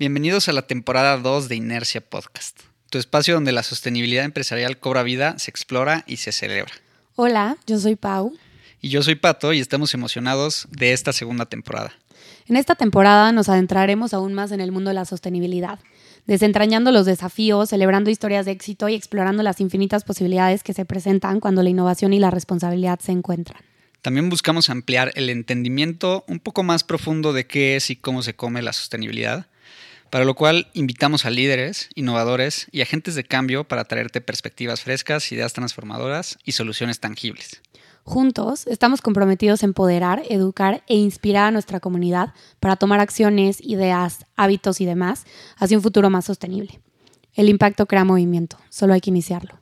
Bienvenidos 0.00 0.48
a 0.48 0.54
la 0.54 0.62
temporada 0.62 1.18
2 1.18 1.50
de 1.50 1.56
Inercia 1.56 2.00
Podcast, 2.00 2.58
tu 2.88 2.96
espacio 2.96 3.34
donde 3.34 3.52
la 3.52 3.62
sostenibilidad 3.62 4.24
empresarial 4.24 4.78
cobra 4.78 5.02
vida, 5.02 5.38
se 5.38 5.50
explora 5.50 6.04
y 6.06 6.16
se 6.16 6.32
celebra. 6.32 6.72
Hola, 7.16 7.58
yo 7.66 7.78
soy 7.78 7.96
Pau. 7.96 8.34
Y 8.80 8.88
yo 8.88 9.02
soy 9.02 9.16
Pato 9.16 9.52
y 9.52 9.60
estamos 9.60 9.92
emocionados 9.92 10.68
de 10.70 10.94
esta 10.94 11.12
segunda 11.12 11.44
temporada. 11.44 11.92
En 12.46 12.56
esta 12.56 12.76
temporada 12.76 13.30
nos 13.32 13.50
adentraremos 13.50 14.14
aún 14.14 14.32
más 14.32 14.52
en 14.52 14.62
el 14.62 14.72
mundo 14.72 14.88
de 14.88 14.94
la 14.94 15.04
sostenibilidad, 15.04 15.80
desentrañando 16.26 16.92
los 16.92 17.04
desafíos, 17.04 17.68
celebrando 17.68 18.08
historias 18.08 18.46
de 18.46 18.52
éxito 18.52 18.88
y 18.88 18.94
explorando 18.94 19.42
las 19.42 19.60
infinitas 19.60 20.04
posibilidades 20.04 20.62
que 20.62 20.72
se 20.72 20.86
presentan 20.86 21.40
cuando 21.40 21.62
la 21.62 21.68
innovación 21.68 22.14
y 22.14 22.20
la 22.20 22.30
responsabilidad 22.30 23.00
se 23.00 23.12
encuentran. 23.12 23.60
También 24.00 24.30
buscamos 24.30 24.70
ampliar 24.70 25.12
el 25.14 25.28
entendimiento 25.28 26.24
un 26.26 26.40
poco 26.40 26.62
más 26.62 26.84
profundo 26.84 27.34
de 27.34 27.46
qué 27.46 27.76
es 27.76 27.90
y 27.90 27.96
cómo 27.96 28.22
se 28.22 28.32
come 28.32 28.62
la 28.62 28.72
sostenibilidad, 28.72 29.46
para 30.10 30.24
lo 30.24 30.34
cual 30.34 30.66
invitamos 30.74 31.24
a 31.24 31.30
líderes, 31.30 31.88
innovadores 31.94 32.66
y 32.72 32.82
agentes 32.82 33.14
de 33.14 33.24
cambio 33.24 33.64
para 33.64 33.84
traerte 33.84 34.20
perspectivas 34.20 34.82
frescas, 34.82 35.30
ideas 35.32 35.52
transformadoras 35.52 36.38
y 36.44 36.52
soluciones 36.52 37.00
tangibles. 37.00 37.62
Juntos 38.02 38.66
estamos 38.66 39.02
comprometidos 39.02 39.62
en 39.62 39.70
empoderar, 39.70 40.22
educar 40.28 40.82
e 40.88 40.96
inspirar 40.96 41.44
a 41.46 41.50
nuestra 41.52 41.78
comunidad 41.78 42.34
para 42.58 42.76
tomar 42.76 42.98
acciones, 42.98 43.60
ideas, 43.60 44.26
hábitos 44.36 44.80
y 44.80 44.84
demás 44.84 45.26
hacia 45.56 45.76
un 45.76 45.82
futuro 45.82 46.10
más 46.10 46.24
sostenible. 46.24 46.80
El 47.34 47.48
impacto 47.48 47.86
crea 47.86 48.04
movimiento, 48.04 48.58
solo 48.68 48.94
hay 48.94 49.00
que 49.00 49.10
iniciarlo. 49.10 49.59